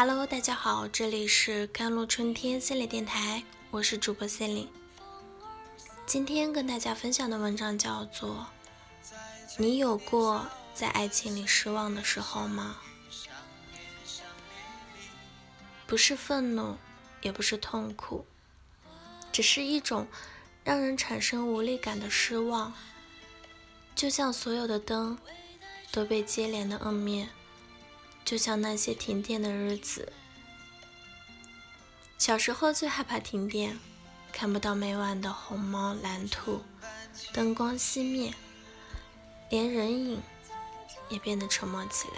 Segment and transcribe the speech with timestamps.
[0.00, 3.42] Hello，大家好，这里是甘露春天心理电台，
[3.72, 4.68] 我是主播 Celine。
[6.06, 8.46] 今天跟大家分享的文章叫做
[9.56, 12.76] 《你有过在爱情里失望的时候吗？》
[15.84, 16.76] 不是愤怒，
[17.20, 18.24] 也不是痛苦，
[19.32, 20.06] 只是一种
[20.62, 22.72] 让人产生无力感的失望，
[23.96, 25.18] 就像所有的灯
[25.90, 27.28] 都被接连的摁灭。
[28.28, 30.12] 就像那些停电的日子，
[32.18, 33.78] 小时候最害怕停电，
[34.30, 36.60] 看不到每晚的红猫蓝兔，
[37.32, 38.34] 灯光熄灭，
[39.48, 40.20] 连人影
[41.08, 42.16] 也变得沉默起来。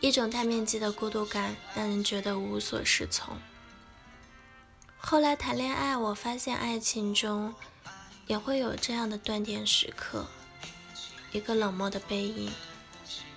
[0.00, 3.36] 一种大面积的孤独感让人觉得无所适从。
[4.96, 7.54] 后来谈恋爱，我发现爱情中
[8.26, 10.26] 也会有这样的断电时刻，
[11.30, 12.50] 一个冷漠的背影。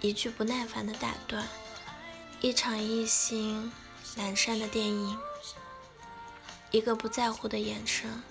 [0.01, 1.47] 一句不耐烦的打断，
[2.39, 3.71] 一场一心
[4.17, 5.17] 阑珊的电影，
[6.71, 8.23] 一个不在乎的眼神，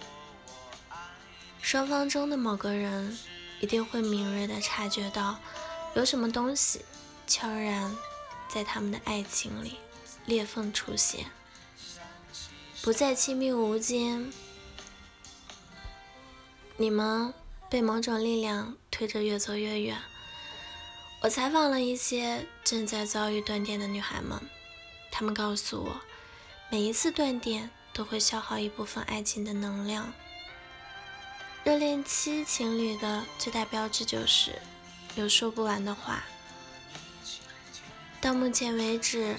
[1.62, 3.17] 双方中的某个人
[3.61, 5.39] 一定会敏锐地察觉到，
[5.95, 6.84] 有什么东西
[7.27, 7.97] 悄然
[8.48, 9.77] 在他们的爱情里
[10.27, 11.27] 裂缝出现，
[12.83, 14.33] 不再亲密无间，
[16.77, 17.33] 你们
[17.69, 19.97] 被某种力量推着越走越远。
[21.23, 24.41] 我采访了一些正在遭遇断电的女孩们，
[25.11, 26.01] 她们告诉我，
[26.71, 30.11] 每一次断电都会消耗一部分爱情的能量。
[31.63, 34.63] 热恋期情侣的最大标志就是
[35.15, 36.25] 有说不完的话。
[38.19, 39.37] 到目前为止，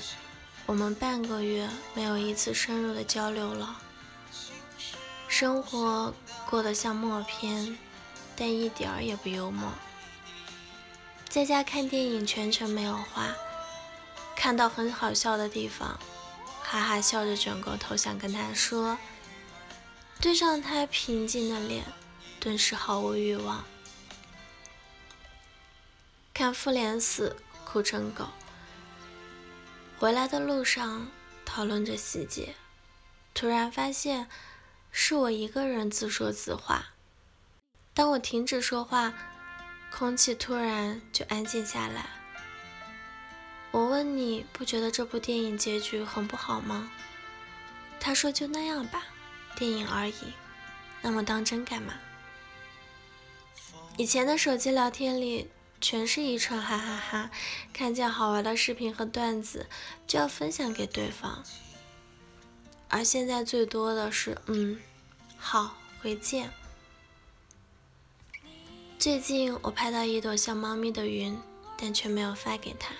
[0.68, 3.82] 我们半个月没有一次深入的交流了，
[5.28, 6.14] 生活
[6.48, 7.76] 过得像默片，
[8.36, 9.72] 但一点儿也不幽默。
[11.32, 13.34] 在家看电影，全程没有话。
[14.36, 15.98] 看到很好笑的地方，
[16.62, 18.98] 哈哈笑着转过头想跟他说，
[20.20, 21.86] 对上他平静的脸，
[22.42, 23.64] 顿时毫无欲望。
[26.34, 28.28] 看《复联四》，哭成狗。
[29.98, 31.08] 回来的路上
[31.46, 32.56] 讨论着细节，
[33.34, 34.28] 突然发现
[34.92, 36.88] 是我一个人自说自话。
[37.94, 39.14] 当我停止说话。
[39.92, 42.10] 空气突然就安静下来。
[43.72, 46.92] 我问你不觉得这部电影结局很不好吗？
[48.00, 49.04] 他说就那样吧，
[49.56, 50.34] 电影而已。
[51.02, 51.94] 那么当真干嘛？
[53.98, 57.32] 以前的手机聊天里全是一串哈哈哈，
[57.74, 59.68] 看见好玩的视频和段子
[60.08, 61.44] 就要分享给对方。
[62.90, 64.80] 而现在最多的是嗯，
[65.38, 66.52] 好，回见。
[69.02, 71.36] 最近我拍到一朵像猫咪的云，
[71.76, 72.94] 但却没有发给他。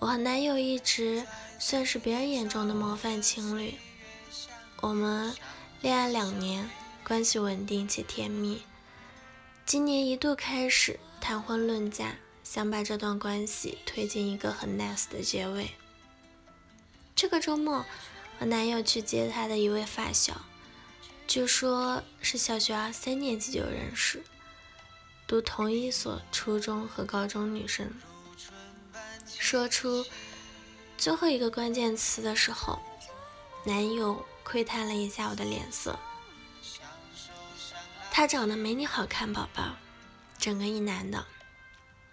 [0.00, 1.24] 我和男友一直
[1.60, 3.76] 算是别人眼中的模范情侣。
[4.80, 5.32] 我们
[5.80, 6.68] 恋爱两年，
[7.04, 8.62] 关系稳定且甜蜜。
[9.64, 15.70] 今年一度开始谈婚论嫁，想把这段关系推进一个很 nice 的结尾。
[17.14, 17.84] 这个周末，
[18.40, 20.40] 和男友去接他的一位发小，
[21.28, 24.24] 据说是小学二三年级就认识。
[25.30, 27.88] 读同一所初中和高中女生，
[29.38, 30.04] 说出
[30.98, 32.82] 最后一个关键词的时候，
[33.64, 35.96] 男友窥探了一下我的脸色。
[38.10, 39.76] 他长得没你好看，宝宝，
[40.36, 41.24] 整个一男的。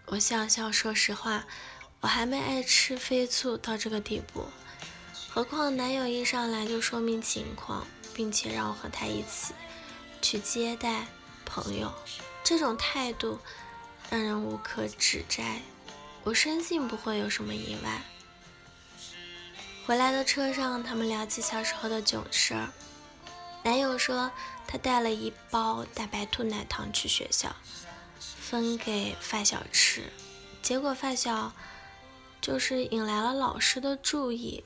[0.06, 1.44] 我笑笑，说实话，
[2.02, 4.46] 我还没爱吃飞醋到这个地步，
[5.28, 9.56] 何况男友一上来就说明情况，并且让我和他一起
[10.22, 11.08] 去接待
[11.46, 11.92] 朋友。
[12.48, 13.38] 这种态度
[14.10, 15.62] 让人无可指摘，
[16.24, 18.02] 我深信不会有什么意外。
[19.86, 22.70] 回来的车上，他们聊起小时候的囧事儿。
[23.64, 24.32] 男友说
[24.66, 27.54] 他带了一包大白兔奶糖去学校，
[28.18, 30.04] 分给发小吃，
[30.62, 31.52] 结果发小
[32.40, 34.64] 就是引来了老师的注意，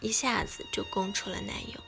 [0.00, 1.80] 一下子就供出了男友。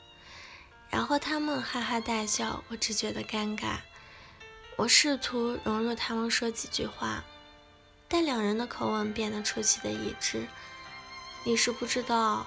[0.89, 3.77] 然后他们哈哈大笑，我只觉得尴尬。
[4.77, 7.23] 我试图融入他们说几句话，
[8.07, 10.47] 但两人的口吻变得出奇的一致。
[11.45, 12.45] 你是不知道，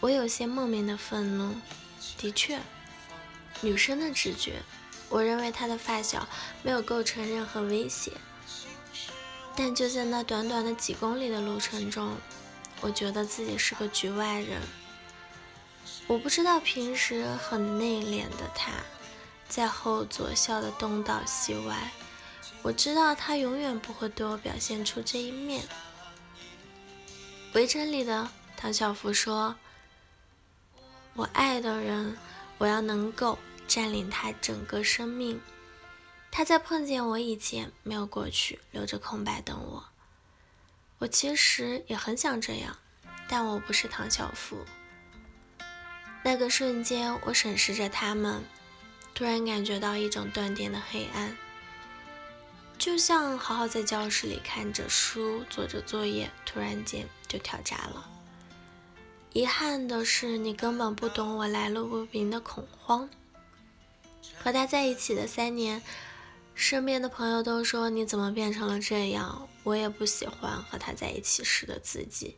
[0.00, 1.54] 我有些莫名的愤怒。
[2.16, 2.58] 的确，
[3.60, 4.62] 女生的直觉，
[5.10, 6.26] 我认为他的发小
[6.62, 8.12] 没有构成任何威胁。
[9.54, 12.16] 但就在那短短的几公里的路程中，
[12.80, 14.62] 我觉得自己是个局外人。
[16.06, 18.72] 我不知道平时很内敛的他。
[19.48, 21.92] 在后座笑得东倒西歪，
[22.62, 25.62] 我知道他永远不会对我表现出这一面。
[27.54, 29.56] 围城里的唐小福说
[31.14, 32.16] ：“我爱的人，
[32.58, 35.40] 我要能够占领他整个生命。
[36.30, 39.84] 他在碰见我以前没有过去，留着空白等我。
[40.98, 42.76] 我其实也很想这样，
[43.28, 44.58] 但我不是唐小福。
[46.22, 48.44] 那个瞬间，我审视着他们，
[49.16, 51.36] 突然感觉到一种断电的黑暗。”
[52.78, 58.08] 就像好好在教室里看着书做着作业，突然间就跳闸了。
[59.32, 63.08] 遗憾的是，你根本不懂我来路不明的恐慌。
[64.38, 65.82] 和他在一起的三年，
[66.54, 69.48] 身边的朋友都说你怎么变成了这样。
[69.62, 72.36] 我也不喜欢和他在一起时的自己，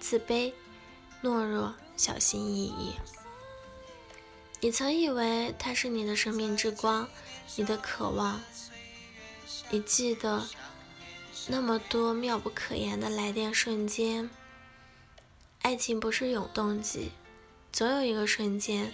[0.00, 0.52] 自卑、
[1.22, 2.94] 懦弱、小心翼翼。
[4.66, 7.08] 你曾以为他是你的生命之光，
[7.54, 8.42] 你的渴望。
[9.70, 10.44] 你记得
[11.46, 14.28] 那么多妙不可言的来电瞬间？
[15.62, 17.12] 爱情不是永动机，
[17.70, 18.92] 总有一个瞬间，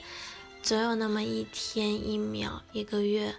[0.63, 3.35] 总有那么一天、一秒、一个月，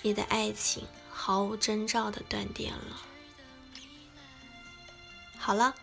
[0.00, 3.02] 你的爱情毫无征兆的断电了。
[5.36, 5.74] 好了，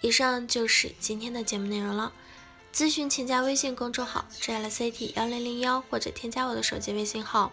[0.00, 2.12] 以上就是今天的节目内容了。
[2.74, 7.52] 咨询请加微信公众号 “jlct 幺零零幺”或者添加我的手机微信号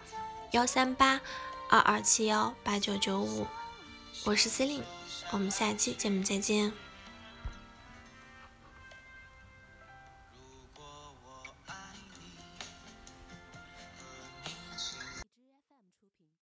[0.52, 1.22] 幺三八。
[1.70, 3.48] 二二七幺八九九五，
[4.26, 4.84] 我是 C 琳，
[5.32, 6.74] 我们下期节目再见。